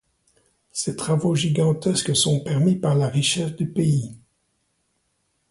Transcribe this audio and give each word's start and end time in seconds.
Ces 0.71 0.95
travaux 0.95 1.35
gigantesques 1.35 2.15
sont 2.15 2.39
permis 2.39 2.75
par 2.75 2.95
la 2.95 3.07
richesse 3.07 3.55
du 3.55 3.69
pays. 3.69 4.17